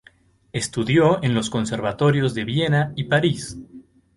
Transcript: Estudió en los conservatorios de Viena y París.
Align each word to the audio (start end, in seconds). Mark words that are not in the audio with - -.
Estudió 0.51 1.21
en 1.23 1.35
los 1.35 1.51
conservatorios 1.51 2.33
de 2.33 2.43
Viena 2.43 2.91
y 2.95 3.03
París. 3.03 3.59